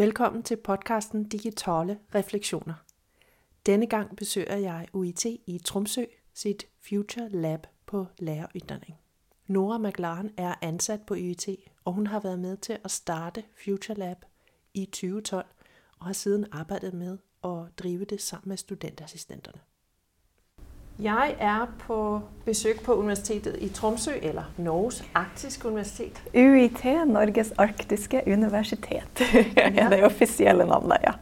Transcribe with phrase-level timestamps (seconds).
[0.00, 2.74] Velkommen til podcasten Digitale Refleksioner.
[3.66, 6.04] Denne gang besøger jeg UiT i Tromsø
[6.34, 8.98] sit Future Lab på læreruddanning.
[9.46, 11.48] Nora McLaren er ansat på UiT,
[11.84, 14.16] og hun har været med til at starte Future Lab
[14.74, 15.46] i 2012
[15.98, 19.60] og har siden arbejdet med at drive det sammen med studentassistenterne.
[21.00, 26.22] Jeg er på besøk på Universitetet i Tromsø, eller Norges arktiske universitet.
[26.34, 29.22] UiT, Norges arktiske universitet,
[29.56, 31.12] er det offisielle navnet, ja.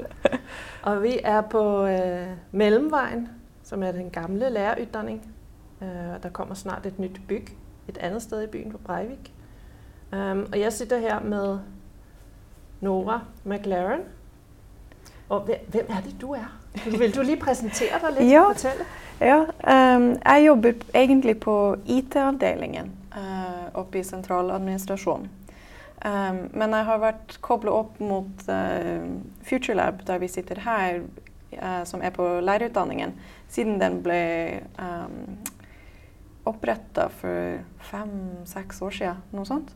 [0.91, 3.28] Og vi er på øh, Mellomveien,
[3.62, 5.34] som er den gamle lærerutdanning.
[5.82, 5.88] Øh,
[6.23, 7.46] der kommer snart et nytt byg
[7.88, 9.32] et annet sted i byen på Breivik.
[10.12, 11.59] Um, og jeg sitter her med
[12.80, 14.01] Nora McLaren.
[15.29, 16.59] Og hvem er det du er?
[16.98, 18.32] Vil du lige presentere deg litt?
[18.32, 18.40] ja.
[18.40, 18.84] og fortælle?
[19.18, 21.54] Ja, um, jeg jobber egentlig på
[21.90, 25.26] IT-avdelingen uh, oppe i sentraladministrasjonen.
[25.98, 29.09] Um, men jeg har vært koblet opp mot uh,
[29.43, 31.01] FutureLab, der vi sitter her,
[31.56, 33.16] uh, som er på lærerutdanningen,
[33.51, 34.23] siden den ble
[34.78, 35.40] um,
[36.46, 37.59] oppretta for
[37.90, 39.74] fem-seks år siden, noe sånt.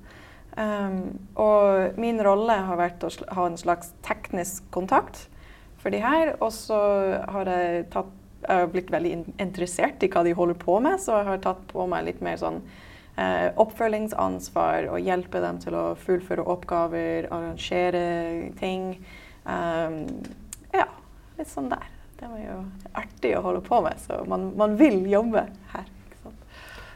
[0.55, 5.27] Um, og min rolle har vært å ha en slags teknisk kontakt
[5.83, 6.37] for de her.
[6.39, 6.79] Og så
[7.27, 9.13] har jeg, tatt, jeg har blitt veldig
[9.43, 12.41] interessert i hva de holder på med, så jeg har tatt på meg litt mer
[12.41, 12.61] sånn
[13.17, 18.97] eh, oppfølgingsansvar og hjelpe dem til å fullføre oppgaver, arrangere ting.
[19.47, 20.05] Um,
[20.75, 20.89] ja,
[21.39, 21.89] litt sånn der.
[22.19, 22.59] Det var jo
[22.99, 25.89] artig å holde på med, så man, man vil jobbe her.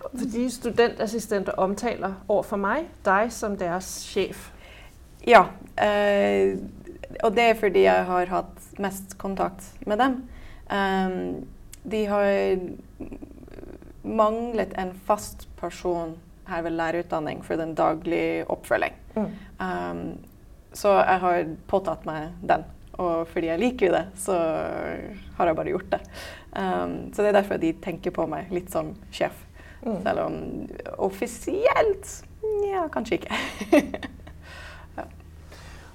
[0.07, 4.53] Fordi studentassistenter omtaler overfor meg deg som deres sjef.
[5.27, 5.49] Ja.
[5.83, 6.55] eh,
[7.25, 10.21] og det er fordi jeg har hatt mest kontakt med dem.
[10.71, 11.47] Um,
[11.87, 12.59] de har
[14.03, 18.95] manglet en fast person her ved lærerutdanning for den daglige oppfølging.
[19.17, 19.31] Mm.
[19.61, 20.19] Um,
[20.73, 22.65] så jeg har påtatt meg den.
[22.93, 24.37] Og fordi jeg liker det, så
[25.37, 26.01] har jeg bare gjort det.
[26.57, 29.43] Um, så det er derfor de tenker på meg litt som sjef.
[29.83, 29.99] Mm.
[30.03, 30.37] Selv om
[30.99, 32.23] offisielt
[32.65, 33.35] ja, kanskje ikke.
[34.97, 35.05] ja.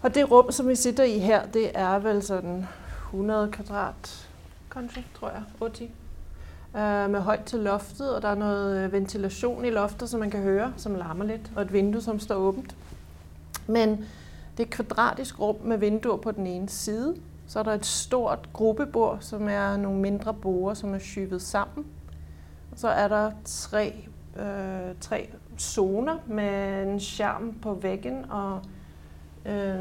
[0.02, 2.64] Og det rom som vi sitter i her, det er vel sånn
[3.12, 4.12] 100 kvadrat,
[4.72, 5.44] kanskje, tror jeg.
[5.60, 5.90] 80.
[6.74, 10.42] Uh, med højt til loftet, og der er noget ventilasjon i loftet, som man kan
[10.42, 12.76] høre, som larmer litt, og et vindu som står åpent.
[13.68, 13.90] Men
[14.58, 17.16] det er et kvadratisk rom med vinduer på den ene side.
[17.48, 21.86] Så er der et stort gruppebord, som er noen mindre borer, som er skyvet sammen.
[22.76, 23.96] Så er der tre,
[24.36, 25.20] øh,
[25.58, 28.60] zoner med en skjerm på veggen og
[29.46, 29.80] øh,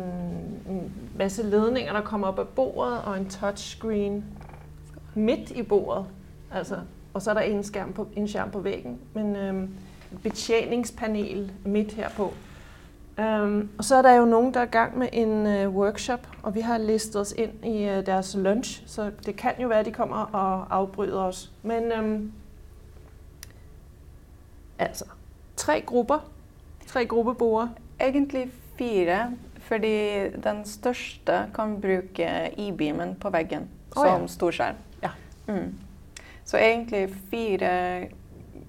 [0.69, 4.25] en masse ledninger, der kommer opp av bordet, og en touchscreen
[5.15, 6.05] midt i bordet.
[6.53, 6.77] Altså,
[7.15, 9.69] og så er der en skjerm på, en skærm på veggen, men øh,
[10.23, 12.33] betjeningspanel midt herpå.
[13.19, 16.29] Um, og så er der jo noen der er i gang med en uh, workshop,
[16.43, 19.85] og vi har listet oss inn i uh, deres lunch, så det kan jo være
[19.85, 21.53] de kommer og avbryter oss.
[21.63, 22.33] Men um,
[24.81, 25.05] Altså
[25.57, 26.19] tre grupper.
[26.87, 27.71] Tre gruppeboere.
[28.01, 34.27] Egentlig fire, fordi den største kan bruke e-beamen på veggen oh, som ja.
[34.27, 34.75] storskjerm.
[35.51, 35.75] Mm.
[36.47, 37.73] Så egentlig fire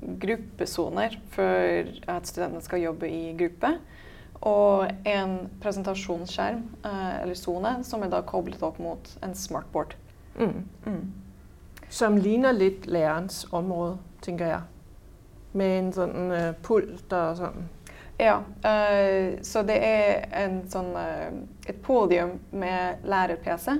[0.01, 3.75] gruppesoner for at studentene skal jobbe i gruppe.
[4.41, 9.93] Og en presentasjonsskjerm, eh, eller sone, som er da koblet opp mot en smartboard.
[10.39, 10.63] Mm.
[10.85, 11.11] Mm.
[11.89, 14.61] Som ligner litt lærerens område, tenker jeg
[15.57, 17.65] med en sånn uh, pult og sånn?
[18.21, 21.31] Ja, uh, så det er en sånn, uh,
[21.67, 23.79] et podium med lærer-PC.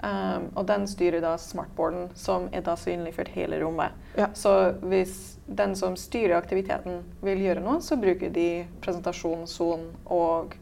[0.00, 3.96] Um, og den styrer da smartboarden, som er da synliggjort hele rommet.
[4.16, 4.30] Ja.
[4.34, 10.56] Så hvis den som styrer aktiviteten, vil gjøre noe, så bruker de presentasjonssonen og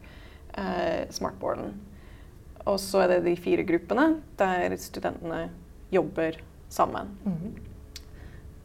[1.13, 1.69] smartboarden.
[2.67, 4.07] Og så er det de fire gruppene
[4.39, 5.45] der studentene
[5.93, 7.13] jobber sammen.
[7.23, 7.53] Mm.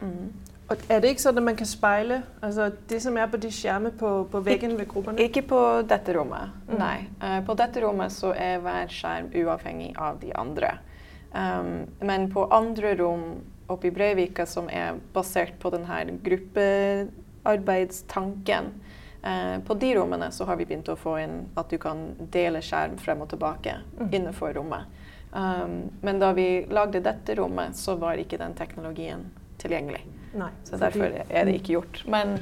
[0.01, 0.33] Mm.
[0.65, 3.49] Og er det ikke sånn at man kan speile altså det som er på de
[3.53, 5.21] skjermene på, på veggen ved gruppene?
[5.21, 6.77] Ikke på dette rommet, mm.
[6.79, 7.07] nei.
[7.21, 10.71] Uh, på dette rommet så er hver skjerm uavhengig av de andre.
[11.35, 18.65] Um, men på andre rom oppe i Breivika som er basert på denne gruppearbeidstanken,
[19.21, 22.61] uh, på de rommene så har vi begynt å få inn at du kan dele
[22.65, 24.09] skjerm frem og tilbake mm.
[24.09, 24.89] innenfor rommet.
[25.29, 29.29] Um, men da vi lagde dette rommet, så var ikke den teknologien
[29.61, 30.24] tilgjengelig.
[30.35, 32.01] Nei, så derfor er det ikke gjort.
[32.11, 32.37] Men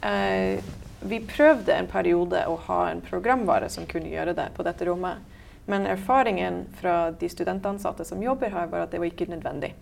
[0.00, 0.62] eh,
[1.04, 5.20] vi prøvde en periode å ha en programvare som kunne gjøre det på dette rommet.
[5.66, 9.74] Men erfaringen fra de studentansatte som jobber her, var at det var ikke nødvendig.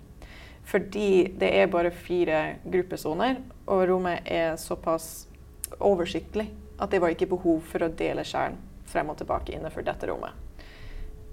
[0.64, 5.26] Fordi det er bare fire gruppesoner, og rommet er såpass
[5.78, 6.48] oversiktlig
[6.80, 8.56] at det var ikke behov for å dele skjerm
[8.88, 10.32] frem og tilbake innenfor dette rommet.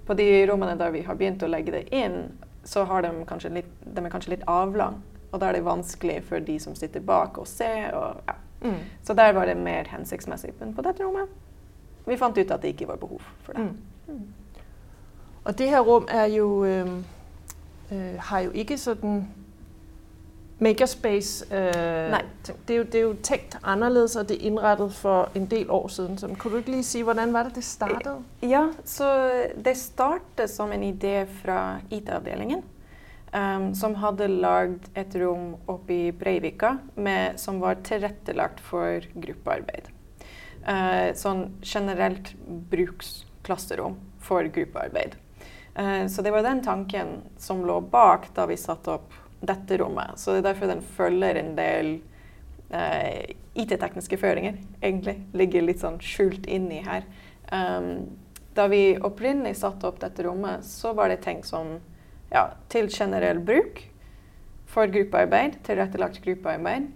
[0.06, 2.32] på de rommene der vi har begynt å legge det inn,
[2.64, 4.96] så har de kanskje litt, de er kanskje litt avlang.
[5.32, 7.70] Og da er det vanskelig for de som sitter bak å se.
[7.92, 8.36] Og, ja.
[8.62, 8.78] Mm.
[9.02, 10.52] Så der var det mer hensiktsmessig.
[10.60, 11.28] Men på dette rommet
[12.06, 13.62] vi fant ut at det ikke var behov for det.
[14.08, 14.20] Mm.
[15.44, 16.88] Og det her rom er jo øh,
[17.92, 19.28] øh, har jo ikke sådan
[20.58, 21.54] makerspace.
[21.54, 22.24] Øh, Nej.
[22.68, 25.70] Det er, jo, det er jo tenkt annerledes, og det er innrettet for en del
[25.70, 26.18] år siden.
[26.18, 28.16] Så kunne du ikke lige sige, hvordan var det, det startet?
[28.42, 29.30] Ja, så
[29.64, 32.64] det startet som en idé fra IT-avdelingen.
[33.34, 39.86] Um, som hadde lagd et rom oppe i Breivika med, som var tilrettelagt for gruppearbeid.
[40.66, 42.34] Uh, sånn generelt
[42.68, 45.16] bruksklasserom for gruppearbeid.
[45.78, 50.20] Uh, så det var den tanken som lå bak da vi satte opp dette rommet.
[50.20, 51.88] Så det er derfor den følger en del
[52.74, 55.16] uh, IT-tekniske føringer, egentlig.
[55.32, 57.08] Ligger litt sånn skjult inni her.
[57.48, 58.12] Um,
[58.52, 61.78] da vi opprinnelig satte opp dette rommet, så var det tenkt som
[62.32, 63.82] ja, til generell bruk
[64.72, 66.88] for gruppearbeid, tilrettelagt gruppearbeid.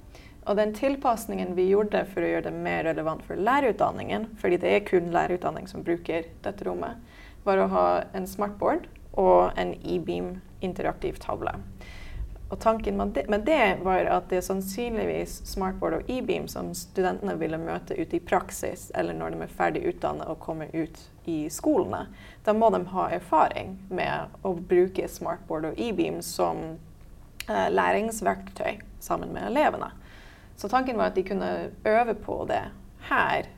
[0.46, 4.72] Og den tilpasningen vi gjorde for å gjøre det mer relevant for lærerutdanningen, fordi det
[4.72, 7.00] er kun lærerutdanning som bruker dette rommet,
[7.46, 7.86] var å ha
[8.16, 8.86] en smartboard
[9.18, 11.56] og en e-beam interaktiv tavle.
[12.48, 17.58] Og tanken med det, var at det er sannsynligvis smartboard og e-beam som studentene ville
[17.58, 22.04] møte ute i praksis, eller når de er ferdig utdannet og kommer ut i skolene.
[22.46, 26.62] Da må de ha erfaring med å bruke smartboard og e-beam som
[27.48, 29.90] eh, læringsverktøy sammen med elevene.
[30.56, 31.52] Så tanken var at de kunne
[31.82, 32.62] øve på det
[33.10, 33.50] her,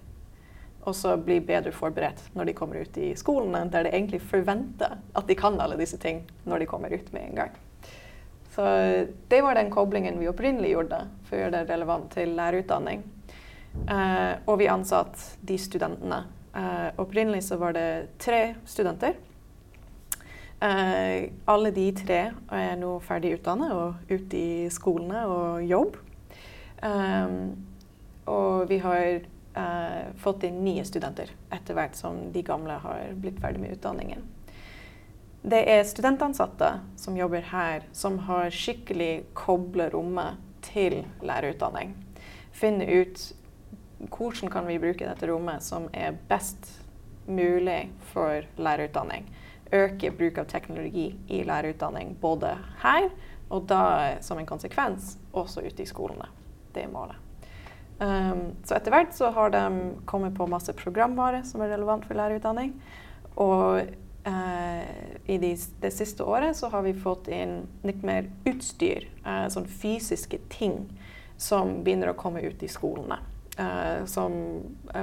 [0.89, 4.97] og så bli bedre forberedt når de kommer ut i skolene, der de egentlig forventer
[4.97, 7.65] at de kan alle disse ting når de kommer ut med en gang.
[8.59, 10.97] Så det var den koblingen vi opprinnelig gjorde
[11.29, 13.05] for å gjøre det relevant til lærerutdanning.
[13.87, 16.25] Uh, og vi ansatte de studentene.
[16.57, 19.15] Uh, opprinnelig så var det tre studenter.
[20.59, 26.01] Uh, alle de tre er nå ferdig utdannet og ute i skolene og jobb.
[26.83, 27.39] Um,
[28.27, 29.21] og vi har
[30.23, 34.27] fått inn nye studenter etter hvert som de gamle har blitt ferdig med utdanningen.
[35.43, 41.95] Det er studentansatte som jobber her, som har skikkelig koblet rommet til lærerutdanning.
[42.53, 43.23] Finne ut
[43.99, 46.73] hvordan kan vi bruke dette rommet som er best
[47.27, 49.29] mulig for lærerutdanning.
[49.73, 53.11] Øke bruk av teknologi i lærerutdanning både her
[53.49, 56.29] og da som en konsekvens også ute i skolene
[56.75, 57.17] det er målet.
[57.99, 59.63] Um, så etter hvert så har de
[60.07, 62.77] kommet på masse programvare som er relevant for lærerutdanning.
[63.35, 63.89] Og
[64.29, 70.41] i de, det siste året så har vi fått inn litt mer utstyr, sånn fysiske
[70.53, 70.83] ting,
[71.41, 73.21] som begynner å komme ut i skolene.
[73.59, 74.33] Uh, som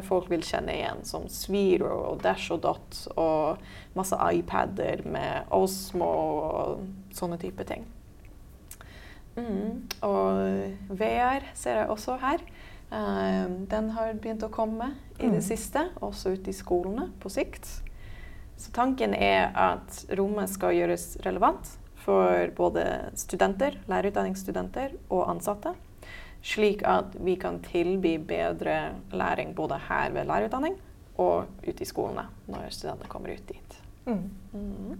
[0.07, 3.65] folk vil kjenne igjen, som Sviro og Dash og Dot og
[3.97, 6.85] masse iPader med Osmo og
[7.15, 7.83] sånne type ting.
[9.35, 9.83] Mm.
[10.07, 12.45] Og VR ser jeg også her.
[12.93, 15.47] Uh, den har begynt å komme i det mm.
[15.49, 17.67] siste, også ute i skolene på sikt.
[18.57, 21.73] Så tanken er at rommet skal gjøres relevant
[22.05, 22.85] for både
[23.17, 25.73] studenter, lærerutdanningsstudenter og ansatte.
[26.45, 30.77] Slik at vi kan tilby bedre læring både her ved lærerutdanning
[31.17, 33.77] og ute i skolene når studentene kommer ut dit.
[34.05, 34.29] Mm.
[34.53, 34.97] Mm.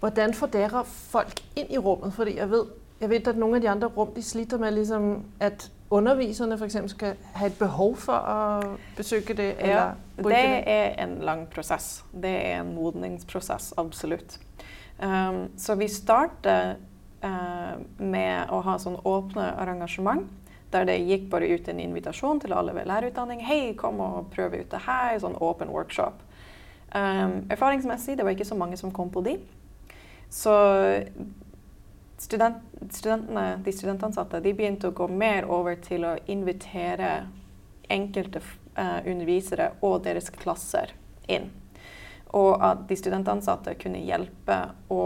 [0.00, 2.14] Hvordan får dere folk inn i rommet?
[2.14, 5.10] Fordi jeg vet jeg vet at noen av de andre rom de sliter med liksom,
[5.38, 6.76] at underviserne f.eks.
[6.92, 9.54] skal ha et behov for å besøke det?
[9.64, 12.02] ja, det er en lang prosess.
[12.12, 14.38] Det er en modningsprosess, absolutt.
[14.98, 16.76] Um, så vi starter
[17.24, 20.28] uh, med å ha sånn åpne arrangement.
[20.68, 23.40] Der det gikk bare ut en invitasjon til alle ved lærerutdanning.
[23.40, 25.14] Hei, kom og prøv ut det her.
[25.22, 26.20] Sånn åpen workshop.
[26.92, 29.38] Um, erfaringsmessig det var ikke så mange som kom på de.
[30.28, 30.52] Så
[32.20, 32.56] student,
[33.64, 37.28] de studentansatte de begynte å gå mer over til å invitere
[37.88, 38.42] enkelte
[38.78, 40.94] uh, undervisere og deres klasser
[41.30, 41.50] inn.
[42.36, 44.56] Og at de studentansatte kunne hjelpe
[44.92, 45.04] å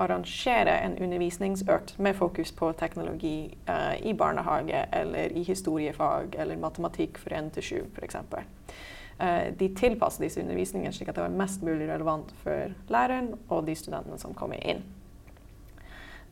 [0.00, 7.20] arrangere en undervisningsøkt med fokus på teknologi uh, i barnehage eller i historiefag eller matematikk
[7.20, 8.16] for 1 til 7 f.eks.
[9.20, 13.66] Uh, de tilpasset disse undervisningene slik at det var mest mulig relevant for læreren og
[13.68, 14.80] de studentene som kommer inn.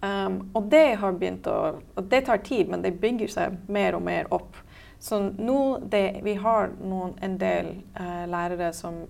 [0.01, 1.57] Um, og det har begynt å
[1.97, 4.57] Og det tar tid, men det bygger seg mer og mer opp.
[5.01, 9.03] Så nå det, vi har noen, en del uh, lærere som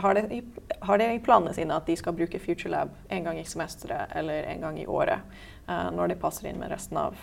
[0.00, 0.42] har det, i,
[0.80, 4.48] har det, i, planene sine at de skal bruke FutureLab en gang i semesteret eller
[4.52, 5.24] en gang i året.
[5.68, 7.18] Uh, når det passer inn med resten av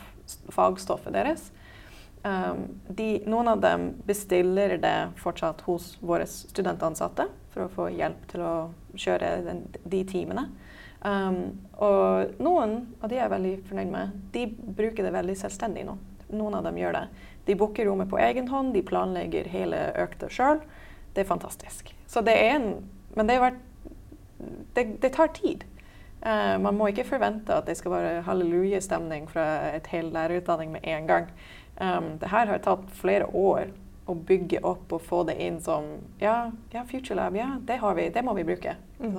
[0.53, 1.51] fagstoffet deres.
[2.23, 8.25] Um, de, noen av dem bestiller det fortsatt hos våre studentansatte for å få hjelp
[8.31, 8.55] til å
[8.97, 10.47] kjøre den, de timene.
[11.05, 15.85] Um, og noen, og de er jeg veldig fornøyd med, de bruker det veldig selvstendig
[15.87, 15.97] nå.
[16.33, 17.03] Noen av dem gjør det.
[17.47, 20.59] De booker rommet på egen hånd, de planlegger hele økta sjøl.
[21.15, 21.93] Det er fantastisk.
[22.09, 22.69] Så det er en
[23.17, 23.55] Men det, vært,
[24.75, 25.63] det, det tar tid.
[26.21, 30.85] Uh, man må ikke forvente at det skal være hallelujestemning fra et hel lærerutdanning med
[30.85, 31.31] en gang.
[31.81, 33.71] Um, det her har tatt flere år
[34.05, 35.89] å bygge opp og få det inn som
[36.21, 38.75] Ja, ja FutureLab, ja, det har vi, det må vi bruke.
[38.99, 39.17] Mm.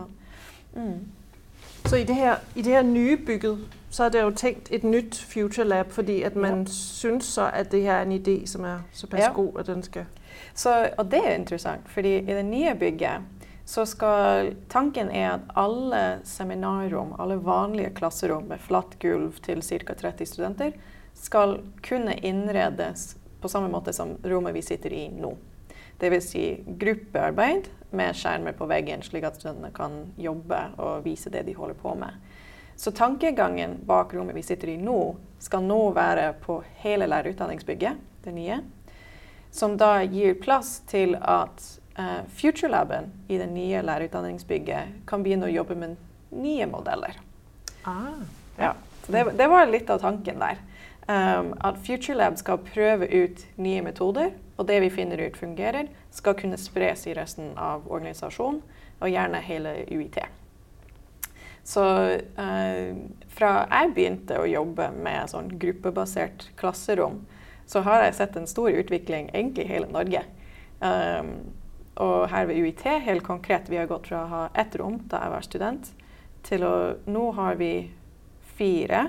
[0.74, 1.00] Mm.
[1.86, 3.58] Så i det, her, i det her nye bygget,
[3.90, 6.72] så er det jo tenkt et nytt FutureLab, fordi at man ja.
[6.72, 9.32] synes så at det her er en idé som er såpass ja.
[9.32, 10.04] god at den skal
[10.54, 13.20] så, Og det er interessant, fordi i det nye bygget
[13.68, 19.94] så skal Tanken er at alle seminarrom, alle vanlige klasserom med flatt gulv til ca.
[19.94, 20.72] 30 studenter,
[21.14, 25.34] skal kunne innredes på samme måte som rommet vi sitter i nå.
[26.00, 26.30] Dvs.
[26.30, 26.44] Si
[26.80, 31.78] gruppearbeid med skjermer på veggen, slik at studentene kan jobbe og vise det de holder
[31.78, 32.16] på med.
[32.78, 38.34] Så tankegangen bak rommet vi sitter i nå, skal nå være på hele lærerutdanningsbygget, det
[38.36, 38.60] nye.
[39.50, 41.64] Som da gir plass til at
[41.98, 45.96] uh, FutureLaben i det nye lærerutdanningsbygget kan begynne å jobbe med
[46.30, 47.18] nye modeller.
[47.82, 48.20] Ah.
[48.58, 48.74] Ja,
[49.06, 50.60] det, det, var litt av tanken der.
[51.08, 56.36] Um, at FutureLab skal prøve ut nye metoder, og det vi finner ut fungerer, skal
[56.38, 58.60] kunne spres i resten av organisasjonen,
[58.98, 60.18] og gjerne hele UiT.
[61.68, 61.84] Så
[62.18, 62.88] uh,
[63.30, 67.20] fra jeg begynte å jobbe med sånn gruppebasert klasserom,
[67.68, 70.24] så har jeg sett en stor utvikling egentlig i hele Norge.
[70.80, 71.32] Um,
[72.00, 75.20] og her ved UiT, helt konkret, vi har gått fra å ha ett rom da
[75.24, 75.90] jeg var student,
[76.46, 76.74] til å
[77.10, 77.72] Nå har vi
[78.58, 79.08] fire.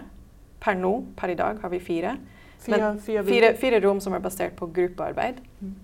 [0.59, 2.17] Per nå, per i dag, har vi fire.
[2.59, 5.39] Fire, fire, fire, fire rom som er basert på gruppearbeid.
[5.61, 5.75] Mm.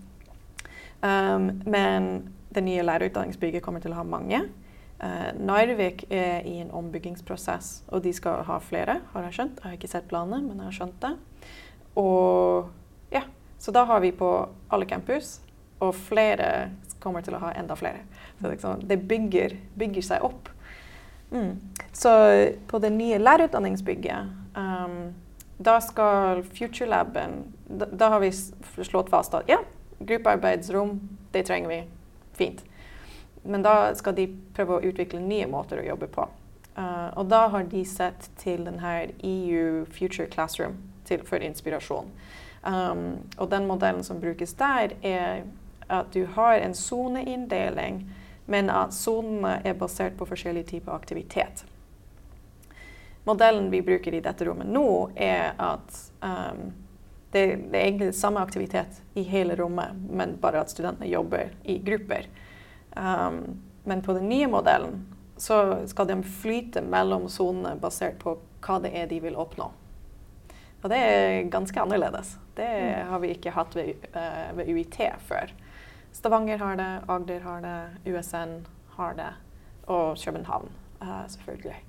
[1.05, 2.07] Um, men
[2.55, 4.41] det nye lærerutdanningsbygget kommer til å ha mange.
[4.99, 9.61] Uh, Narvik er i en ombyggingsprosess, og de skal ha flere, har jeg skjønt.
[9.61, 11.13] Jeg har ikke sett planene, men jeg har skjønt det.
[12.01, 12.71] Og
[13.13, 13.23] ja,
[13.57, 14.29] Så da har vi på
[14.69, 15.39] alle campus,
[15.79, 18.03] og flere kommer til å ha enda flere.
[18.41, 20.49] Så liksom, det bygger, bygger seg opp.
[21.31, 21.55] Mm.
[21.93, 22.11] Så
[22.67, 25.13] på det nye lærerutdanningsbygget um,
[25.57, 28.31] da skal FutureLaben da, da, har vi
[28.83, 29.57] slått fast at ja,
[29.99, 30.99] gruppearbeidsrom,
[31.31, 31.83] det trenger vi.
[32.33, 32.63] Fint.
[33.43, 36.27] Men da skal de prøve å utvikle nye måter å jobbe på.
[36.75, 40.75] Uh, og da har de sett til denne EU Future Classroom
[41.07, 42.09] til, for inspirasjon.
[42.65, 43.05] Um,
[43.37, 45.45] og den modellen som brukes der, er
[45.89, 48.03] at du har en soneinndeling,
[48.45, 51.65] men at sonene er basert på forskjellige typer aktivitet.
[53.25, 56.67] Modellen vi bruker i dette rommet nå, er at um,
[57.33, 61.79] det, det, er egentlig samme aktivitet i hele rommet, men bare at studentene jobber i
[61.81, 62.27] grupper.
[62.93, 63.39] Um,
[63.83, 65.01] men på den nye modellen
[65.37, 69.71] så skal de flyte mellom sonene basert på hva det er de vil oppnå.
[70.83, 72.35] Og det er ganske annerledes.
[72.55, 73.09] Det mm.
[73.09, 75.49] har vi ikke hatt ved, uh, ved UiT før.
[76.13, 78.59] Stavanger har det, Agder har det, USN
[78.95, 79.33] har det,
[79.89, 80.69] og København
[81.01, 81.81] uh, selvfølgelig.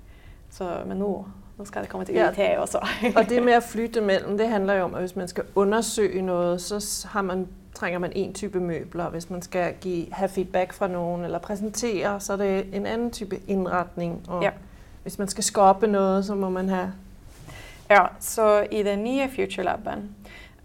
[0.57, 1.11] Så, men nå,
[1.57, 2.59] nå, skal det komme til UiT ja.
[2.61, 2.79] også.
[3.15, 6.21] og det med å flytte mellom, det handler jo om at hvis man skal undersøke
[6.25, 6.79] noe, så
[7.21, 7.47] man,
[7.77, 9.09] trenger man én type møbler.
[9.09, 13.11] Hvis man skal gi, ha feedback fra noen eller presentere, så er det en annen
[13.11, 14.21] type innretning.
[14.27, 14.51] Og ja.
[15.03, 16.87] hvis man skal skape noe, så må man ha
[17.89, 20.09] Ja, så i den nye FutureLaben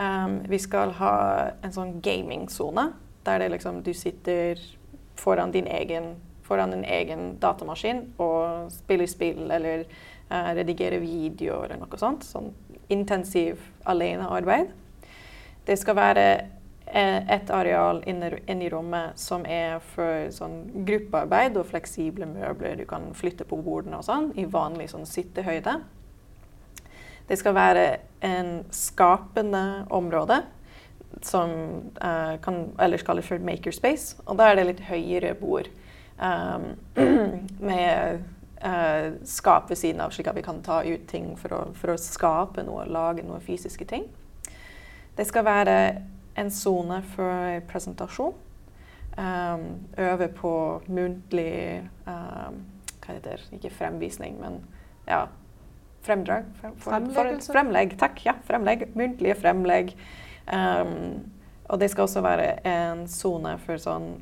[0.01, 1.15] um, vi skal ha
[1.63, 2.89] en sånn gamingsone
[3.27, 4.59] der det liksom, du sitter
[5.15, 9.85] foran din egen, foran en egen datamaskin og spiller spill eller
[10.31, 12.27] uh, redigerer video eller noe sånt.
[12.27, 12.51] Sånn
[12.93, 14.73] intensiv alenearbeid.
[15.65, 16.27] Det skal være
[16.91, 22.81] eh, et areal inne, i rommet som er for sånn gruppearbeid og fleksible møbler.
[22.81, 25.79] Du kan flytte på bordene og sånn i vanlig sånn sittehøyde.
[27.29, 27.87] Det skal være
[28.27, 30.43] en skapende område
[31.23, 31.53] som
[32.03, 34.19] uh, kan ellers kalles for makerspace.
[34.27, 35.71] Og da er det litt høyere bord
[37.71, 38.23] med
[38.65, 41.95] uh, skap ved siden av, slik at vi kan ta ut ting for å, for
[41.95, 44.07] å skape noe, lage noen fysiske ting.
[45.17, 45.77] Det skal være
[46.41, 48.35] en sone for presentasjon.
[49.13, 49.65] Um,
[50.01, 52.63] øve på muntlig um,
[53.03, 53.59] Hva heter det?
[53.59, 54.63] Ikke fremvisning, men
[55.05, 55.27] ja,
[56.07, 56.47] fremdrag.
[56.61, 57.99] Frem, for, for, fremlegg.
[58.01, 58.23] Takk.
[58.25, 58.87] Ja, fremlegg.
[58.97, 59.93] Muntlige fremlegg.
[60.49, 61.27] Um,
[61.69, 64.15] og det skal også være en sone for sånn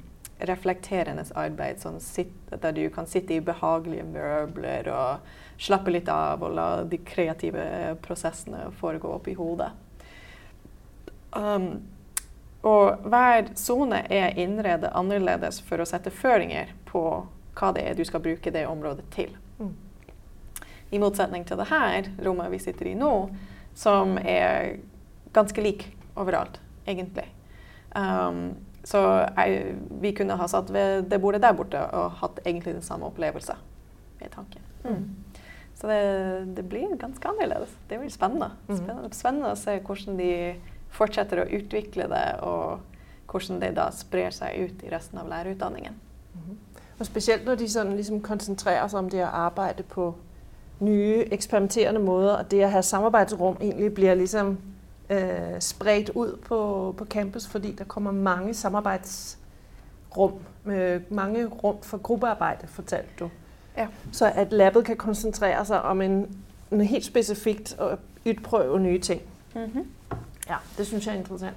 [0.49, 5.31] reflekterende arbeid, sånn sitt, der du kan sitte i behagelige møbler og
[5.61, 9.71] slappe litt av og la de kreative prosessene foregå opp i hodet.
[11.37, 11.83] Um,
[12.67, 17.05] og hver sone er innredet annerledes for å sette føringer på
[17.57, 19.33] hva det er du skal bruke det området til.
[19.61, 19.75] Mm.
[20.91, 23.13] I motsetning til det her rommet vi sitter i nå,
[23.77, 24.81] som er
[25.33, 25.87] ganske lik
[26.19, 27.29] overalt, egentlig.
[27.95, 29.01] Um, så
[29.37, 33.07] jeg, vi kunne ha satt ved det bordet der borte og hatt egentlig den samme
[33.11, 33.57] opplevelse
[34.21, 34.63] med tanken.
[34.85, 35.05] Mm.
[35.75, 37.73] Så det, det, blir ganske annerledes.
[37.91, 38.51] Det blir spennende.
[38.69, 38.77] Mm.
[38.77, 39.13] spennende.
[39.17, 40.33] Spennende, å se hvordan de
[40.93, 42.81] fortsetter å utvikle det, og
[43.31, 45.97] hvordan det da sprer seg ut i resten av lærerutdanningen.
[46.35, 46.59] Mm.
[46.99, 50.11] Og Spesielt når de sånn, liksom konsentrerer seg om det å arbeide på
[50.85, 54.59] nye eksperimenterende måter, og det å ha samarbeidsrom egentlig blir liksom
[55.11, 60.35] øh, spredt ut på, på, campus, fordi der kommer mange samarbeidsrom,
[60.67, 63.31] øh, mange rom for gruppearbeid, fortalte du.
[63.77, 63.89] Ja.
[64.13, 66.37] Så at labet kan konsentrere seg om en,
[66.73, 69.21] en helt spesifikt å utprøve nye ting.
[69.55, 70.17] Mm -hmm.
[70.49, 71.57] Ja, det synes jeg er interessant.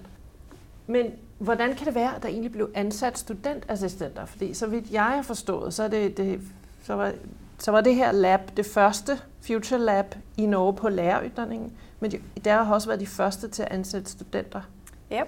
[0.87, 4.25] Men hvordan kan det være, at der egentlig ble ansatt studentassistenter?
[4.25, 6.41] Fordi så vidt jeg har forstået, så, det, det,
[6.83, 7.13] så, var,
[7.57, 12.19] så var det her lab det første Future Lab i Norge på lærerutdanningen, men de,
[12.43, 14.67] der har også vært de første til å ansette studenter.
[15.11, 15.25] Ja,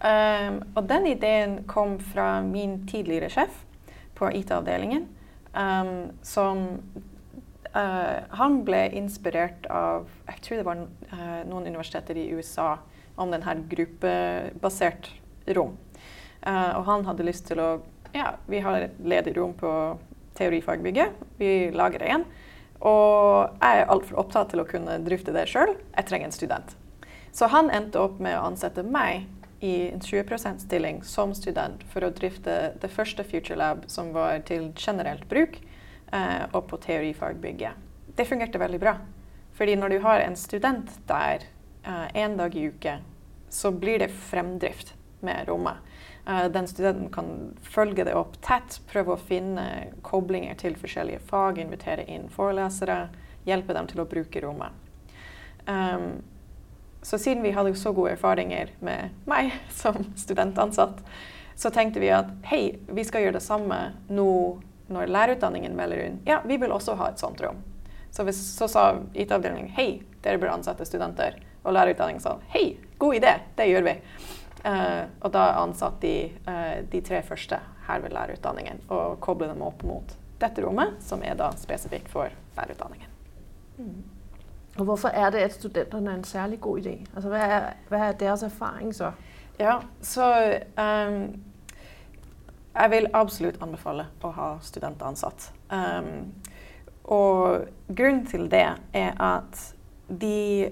[0.00, 3.64] um, og den ideen kom fra min tidligere sjef
[4.14, 5.08] på IT-avdelingen,
[5.56, 6.62] um, som
[7.74, 12.76] uh, han ble inspirert av Jeg tror det var uh, noen universiteter i USA
[13.16, 15.10] om denne gruppebasert
[15.56, 15.74] rom.
[16.46, 17.70] Uh, og han hadde lyst til å
[18.14, 19.70] Ja, vi har et ledig rom på
[20.40, 21.18] teorifagbygget.
[21.38, 22.28] Vi lager det igjen.
[22.80, 25.74] Og jeg er altfor opptatt til å kunne drifte det sjøl.
[25.92, 26.72] Jeg trenger en student.
[27.36, 29.28] Så han endte opp med å ansette meg
[29.60, 34.40] i en 20 %-stilling som student for å drifte det første Future Lab som var
[34.48, 35.60] til generelt bruk,
[36.12, 37.76] eh, og på teorifagbygget.
[38.16, 38.96] Det fungerte veldig bra.
[39.52, 41.44] Fordi når du har en student der
[41.84, 42.98] én eh, dag i uke,
[43.50, 45.76] så blir det fremdrift med rommet.
[46.28, 47.30] Uh, den studenten kan
[47.62, 49.66] følge det opp tett, prøve å finne
[50.06, 53.08] koblinger til forskjellige fag, invitere inn forelesere,
[53.48, 54.76] hjelpe dem til å bruke rommet.
[55.66, 56.20] Um,
[57.02, 61.00] så siden vi hadde så gode erfaringer med meg som studentansatt,
[61.56, 64.30] så tenkte vi at hei, vi skal gjøre det samme nå
[64.90, 66.20] når lærerutdanningen melder inn.
[66.26, 67.60] Ja, vi vil også ha et sånt rom.
[68.10, 71.36] Så, hvis, så sa IT-avdelingen hei, dere bør ansette studenter.
[71.62, 73.94] Og lærerutdanningen sa hei, god idé, det gjør vi.
[74.60, 79.62] Uh, og da ansatte de uh, de tre første her ved lærerutdanningen og koblet dem
[79.64, 83.08] opp mot dette rommet, som er da spesifikt for lærerutdanningen.
[83.78, 84.02] Mm.
[84.78, 86.94] Og hvorfor er det at studentene er en særlig god idé?
[87.14, 89.12] Altså, hva, er, hva er deres erfaring så?
[89.60, 90.26] Ja, så
[90.78, 91.42] um,
[92.74, 95.50] Jeg vil absolutt anbefale å ha studenter ansatt.
[95.68, 96.30] Um,
[97.04, 99.74] og grunnen til det er at
[100.08, 100.70] de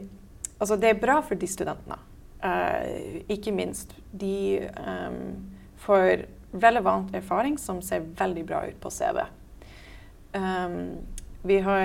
[0.59, 1.95] Altså, det er bra for de studentene
[2.39, 3.95] Uh, ikke minst.
[4.15, 5.37] De um,
[5.83, 9.25] får relevant erfaring som ser veldig bra ut på CV.
[10.33, 10.99] Um,
[11.43, 11.81] vi har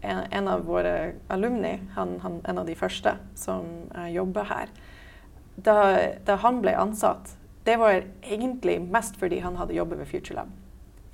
[0.00, 3.66] en, en, av våre alumni, han, han, en av de første, som
[3.96, 4.70] uh, jobber her.
[5.56, 5.76] Da,
[6.26, 10.52] da, han ble ansatt, det var egentlig mest fordi han hadde jobbet ved FutureLab.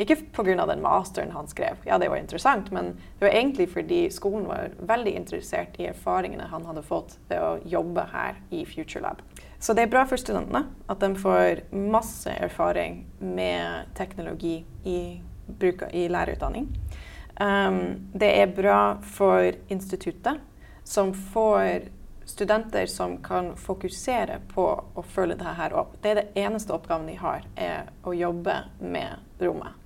[0.03, 0.67] Ikke pga.
[0.67, 4.73] den masteren han skrev, ja det var interessant, men det var egentlig fordi skolen var
[4.79, 9.23] veldig interessert i erfaringene han hadde fått ved å jobbe her i FutureLab.
[9.63, 15.21] Så det er bra for studentene at de får masse erfaring med teknologi i,
[15.93, 16.67] i lærerutdanning.
[17.39, 20.41] Um, det er bra for instituttet,
[20.85, 21.93] som får
[22.27, 25.95] studenter som kan fokusere på å følge dette opp.
[26.03, 29.79] Det er det eneste oppgaven de har, er å jobbe med rommet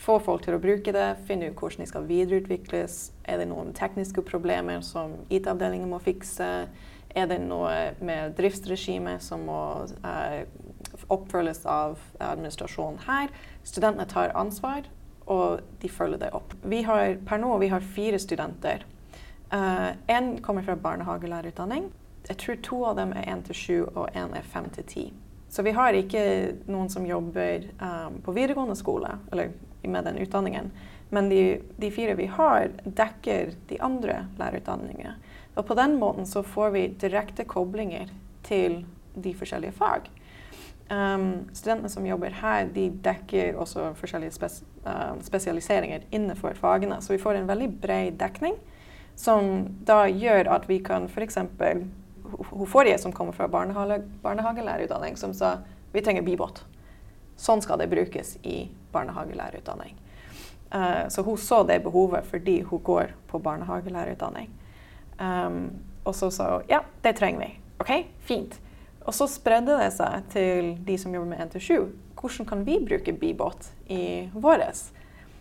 [0.00, 3.00] få folk til å bruke det, finne ut hvordan de skal videreutvikles.
[3.28, 6.48] Er det noen tekniske problemer som IT-avdelingen må fikse?
[7.10, 9.60] Er det noe med driftsregimet som må
[10.06, 10.44] eh,
[11.10, 13.32] oppfølges av administrasjonen her?
[13.66, 14.86] Studentene tar ansvar,
[15.30, 16.54] og de følger det opp.
[16.62, 18.86] Vi har, per nå vi har fire studenter.
[19.50, 21.88] Én uh, kommer fra barnehagelærerutdanning.
[22.28, 25.12] Jeg tror to av dem er 1 til 7, og én er 5 til 10.
[25.50, 26.22] Så vi har ikke
[26.70, 29.50] noen som jobber um, på videregående skole, eller
[29.88, 30.70] med den utdanningen.
[31.10, 35.16] Men de, de, fire vi har, dekker de andre lærerutdanningene.
[35.58, 38.12] Og på den måten så får vi direkte koblinger
[38.46, 40.06] til de forskjellige fag.
[40.90, 46.98] Um, studentene som jobber her, de dekker også forskjellige spes uh, spesialiseringer innenfor fagene.
[47.02, 48.56] Så vi får en veldig bred dekning,
[49.18, 51.38] som da gjør at vi kan f.eks.
[52.50, 55.58] Hun forrige som kommer fra barnehage, barnehagelærerutdanning, som sa
[55.92, 56.62] vi trenger bibåt.
[57.40, 59.96] Sånn skal det brukes i barnehagelærerutdanning.
[60.70, 64.50] Uh, så hun så det behovet fordi hun går på barnehagelærerutdanning.
[65.20, 65.70] Um,
[66.04, 67.50] og så sa hun ja, det trenger vi.
[67.80, 68.60] OK, fint.
[69.00, 71.88] Og så spredde det seg til de som jobber med 1-7.
[72.20, 74.90] Hvordan kan vi bruke Bibot i våres?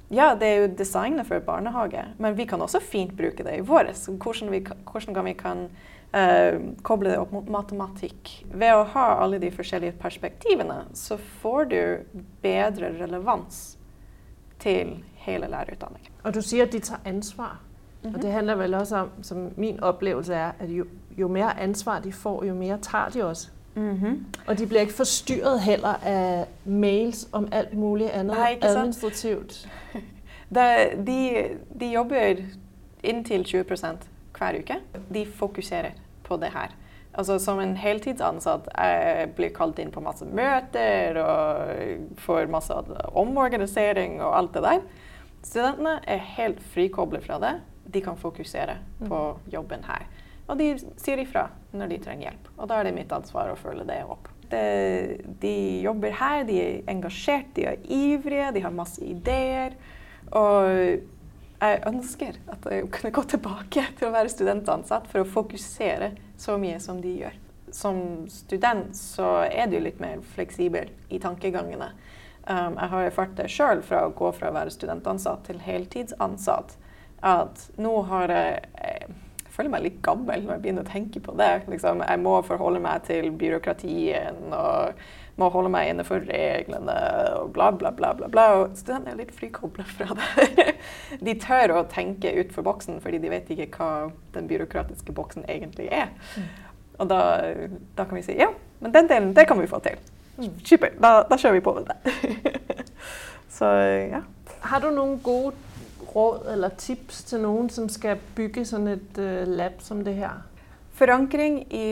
[0.09, 3.65] Ja, det er jo designet for barnehage, men vi kan også fint bruke det i
[3.65, 4.07] våres.
[4.07, 4.49] Hvordan,
[4.91, 5.67] hvordan kan vi kan
[6.13, 8.31] uh, koble det opp mot matematikk?
[8.53, 11.81] Ved å ha alle de forskjellige perspektivene, så får du
[12.43, 13.77] bedre relevans
[14.59, 16.11] til hele lærerutdanningen.
[16.23, 17.59] Og du sier at de tar ansvar.
[18.03, 18.15] Mm -hmm.
[18.15, 20.85] Og det handler vel også om, som min opplevelse er, at jo,
[21.17, 23.49] jo mer ansvar de får, jo mer tager de også.
[23.75, 24.25] Mm-hmm.
[24.47, 29.69] Og de blir ikke forstyrret heller av mails om alt mulig annet Nei, administrativt.
[30.55, 31.43] Da, de,
[31.79, 32.35] de, jobber
[33.03, 33.63] inntil 20
[34.39, 34.79] hver uke.
[35.11, 36.75] De fokuserer på det her.
[37.13, 42.75] Altså Som en heltidsansatt jeg blir kalt inn på masse møter og får masse
[43.17, 44.81] omorganisering og alt det der.
[45.43, 47.53] Studentene er helt frikoblet fra det.
[47.89, 49.51] De kan fokusere på mm.
[49.53, 50.05] jobben her.
[50.49, 51.47] Og de sier ifra
[51.77, 52.51] når de trenger hjelp.
[52.57, 54.29] Og da er det mitt ansvar å følge det opp.
[54.49, 54.61] De,
[55.41, 59.77] de jobber her, de er engasjert, de er ivrige, de har masse ideer.
[60.33, 61.05] Og
[61.59, 66.57] jeg ønsker at jeg kunne gå tilbake til å være studentansatt for å fokusere så
[66.61, 67.37] mye som de gjør.
[67.75, 71.91] Som student så er du litt mer fleksibel i tankegangene.
[72.49, 76.77] Um, jeg har erfart det sjøl fra å gå fra å være studentansatt til heltidsansatt.
[77.19, 79.11] At nå har jeg
[79.59, 81.51] føler meg litt gammel når jeg begynner å tenke på det.
[81.67, 85.01] Liksom, jeg må forholde meg til byråkratien og
[85.39, 86.95] må holde meg innenfor reglene
[87.39, 88.11] og bla, bla, bla.
[88.17, 88.45] bla, bla.
[88.59, 90.75] Og studentene er litt frikobla fra det.
[91.25, 95.89] de tør å tenke utenfor boksen, fordi de vet ikke hva den byråkratiske boksen egentlig
[95.95, 96.11] er.
[96.99, 97.21] Og da,
[97.95, 98.51] da kan vi si ja,
[98.83, 99.99] men den delen, det kan vi få til.
[100.63, 100.93] Super.
[100.99, 102.59] Da, da kjører vi på med det.
[103.59, 103.65] Så
[104.11, 104.21] ja.
[104.63, 105.55] Har du noen gode
[106.13, 110.45] råd eller tips til noen som skal bygge sånn et uh, lab som det her?
[110.99, 111.87] Forankring i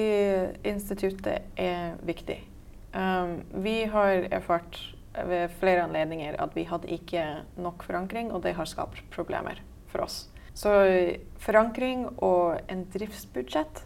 [0.67, 2.39] instituttet er viktig.
[2.97, 4.79] Um, vi har erfart
[5.27, 7.23] ved flere anledninger at vi hadde ikke
[7.61, 10.27] nok forankring, og det har skapt problemer for oss.
[10.57, 10.71] Så
[11.37, 13.83] forankring og en driftsbudsjett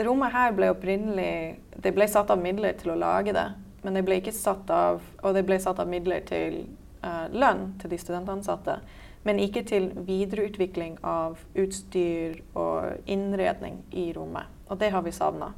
[0.00, 3.44] Rommet her ble opprinnelig Det ble satt av midler til å lage det,
[3.82, 6.62] men det ble ikke satt av Og det ble satt av midler til
[7.04, 8.78] uh, lønn til de studentansatte
[9.22, 14.48] men ikke til videreutvikling av utstyr og innredning i rommet.
[14.68, 15.52] Og det har vi savna.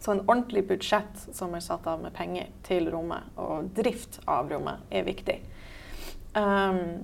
[0.00, 4.48] Så en ordentlig budsjett som er satt av med penger til rommet, og drift av
[4.48, 5.36] rommet, er viktig.
[6.34, 7.02] Um,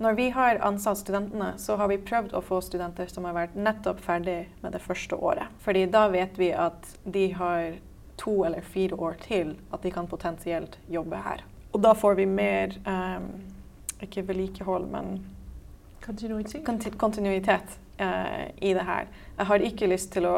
[0.00, 3.54] når vi har ansatt studentene, så har vi prøvd å få studenter som har vært
[3.54, 5.52] nettopp ferdig med det første året.
[5.60, 7.76] Fordi da vet vi at de har
[8.20, 11.44] to eller fire år til at de kan potensielt jobbe her.
[11.72, 13.28] Og da får vi mer um,
[14.02, 15.20] ikke vedlikehold, men
[16.02, 19.08] kontinuitet, kontinuitet i det her.
[19.36, 20.36] Jeg har ikke lyst til å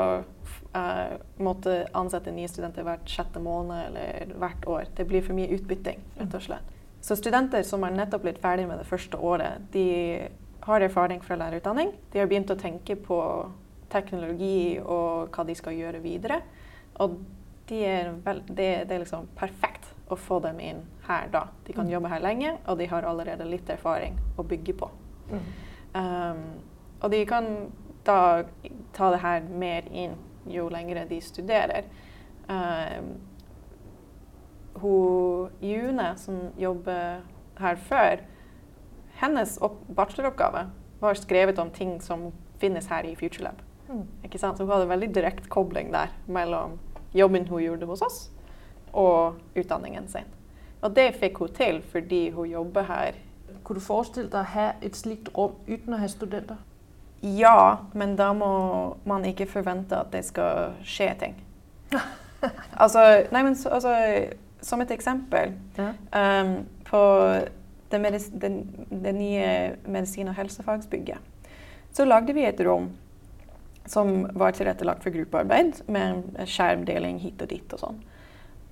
[0.74, 4.88] uh, måtte ansette nye studenter hvert sjette måned eller hvert år.
[4.96, 6.72] Det blir for mye utbytting, rett og slett.
[7.02, 9.86] Så studenter som har nettopp blitt ferdig med det første året, de
[10.62, 11.90] har erfaring fra lærerutdanning.
[12.12, 13.18] De har begynt å tenke på
[13.90, 16.38] teknologi og hva de skal gjøre videre.
[17.02, 17.18] Og
[17.70, 21.46] de er vel, det, det er liksom perfekt å få dem inn her da.
[21.66, 21.92] De kan mm.
[21.96, 24.90] jobbe her lenge, og de har allerede litt erfaring å bygge på.
[25.92, 26.44] Um,
[27.02, 27.48] og de kan
[28.06, 28.44] da
[28.94, 30.16] ta det her mer inn
[30.50, 31.86] jo lengre de studerer.
[32.48, 33.12] Uh,
[34.82, 37.22] hun June, som jobber
[37.58, 38.22] her før,
[39.20, 39.58] hennes
[39.96, 40.66] bacheloroppgave
[41.00, 43.62] var skrevet om ting som finnes her i FutureLab.
[43.88, 44.06] Mm.
[44.24, 44.58] Ikke sant?
[44.58, 46.78] Så hun hadde veldig direkte kobling der mellom
[47.14, 48.30] jobben hun gjorde hos oss,
[48.92, 50.26] og utdanningen sin.
[50.82, 53.18] Og det fikk hun til fordi hun jobber her.
[53.64, 56.58] Kunne du forestille deg å ha et slikt rom uten å ha studenter?
[57.22, 58.52] Ja, men da må
[59.06, 61.36] man ikke forvente at det skal skje ting.
[62.82, 63.94] altså, nei, men altså,
[64.62, 65.90] som et eksempel ja.
[66.42, 66.54] um,
[66.88, 67.02] På
[67.92, 68.50] det, medis, det,
[68.90, 71.30] det nye medisin- og helsefagsbygget
[71.92, 72.88] så lagde vi et rom
[73.86, 77.98] som var tilrettelagt for gruppearbeid, med skjermdeling hit og dit og sånn.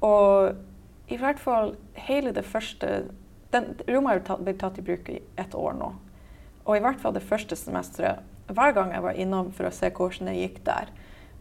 [0.07, 1.75] Og i hvert fall
[2.07, 3.11] hele det første
[3.51, 5.91] den, Rommet har blitt tatt i bruk i ett år nå.
[6.71, 9.91] Og i hvert fall det første semesteret, hver gang jeg var innom for å se
[9.95, 10.93] hvordan det gikk der,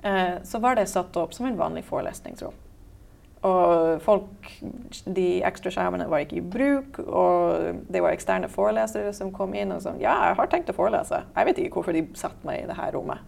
[0.01, 2.57] eh, så var det satt opp som en vanlig forelesningsrom.
[3.45, 4.49] Og folk,
[5.05, 9.71] de ekstra skjermene var ikke i bruk, og det var eksterne forelesere som kom inn
[9.71, 11.21] og sa ja, jeg har tenkt å forelese.
[11.37, 13.21] Jeg vet ikke hvorfor de satte meg i dette rommet.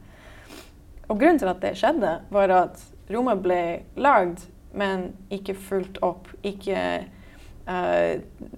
[1.07, 3.61] Og grunnen til at det skjedde, var at rommet ble
[3.95, 6.29] lagd men ikke fulgt opp.
[6.47, 6.77] Ikke
[7.67, 8.13] uh,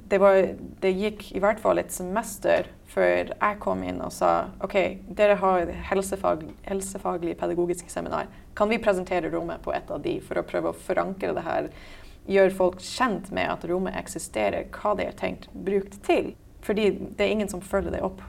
[0.10, 0.40] det, var,
[0.84, 4.32] det, gikk i hvert fall et semester før jeg kom inn og sa
[4.64, 4.78] OK,
[5.18, 8.30] dere har helsefag, helsefaglig pedagogisk seminar.
[8.58, 11.70] Kan vi presentere rommet på et av de for å prøve å forankre det her?
[12.30, 16.32] Gjøre folk kjent med at rommet eksisterer, hva det er tenkt brukt til.
[16.64, 18.22] Fordi det er ingen som følger det opp.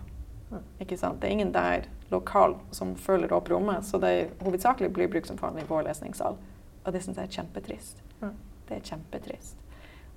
[0.83, 1.21] Ikke sant?
[1.21, 5.39] Det er ingen der lokal som følger opp rommet, så det hovedsakelig blir brukt som
[5.41, 6.39] vanlig forelesningssal.
[6.85, 8.03] Og det syns jeg er kjempetrist.
[8.65, 9.64] Det er kjempetrist.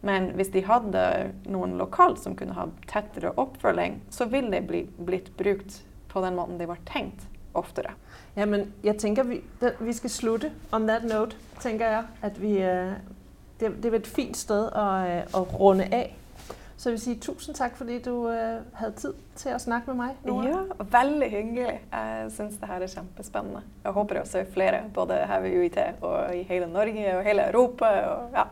[0.02, 1.04] Men hvis de hadde
[1.50, 6.38] noen lokalt som kunne ha tettere oppfølging, så ville det bli, blitt brukt på den
[6.38, 7.26] måten de var tenkt
[7.58, 7.96] oftere.
[8.38, 9.42] Ja, men jeg tenker vi,
[9.80, 12.04] vi skal slutte on that note, tenker jeg.
[12.22, 12.94] At vi, øh,
[13.60, 16.14] det, det er et fint sted å, øh, å runde av.
[16.78, 19.98] Så jeg vil si tusen takk fordi du uh, hadde tid til å snakke med
[19.98, 20.20] meg.
[20.30, 20.52] Nora.
[20.52, 21.80] Ja, veldig hyggelig.
[21.90, 23.64] Jeg syns det her er kjempespennende.
[23.82, 27.90] Jeg håper også flere, både her ved UiT og i hele Norge og hele Europa.
[28.12, 28.46] Og, ja.